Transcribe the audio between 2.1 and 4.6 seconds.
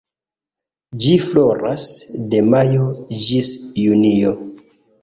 de majo ĝis junio.